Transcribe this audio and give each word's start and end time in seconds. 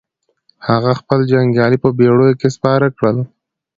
هغه 0.67 0.91
خپل 0.99 1.19
جنګيالي 1.31 1.77
په 1.83 1.89
بېړيو 1.97 2.39
کې 2.39 2.49
سپاره 2.55 2.87
کړل. 2.97 3.17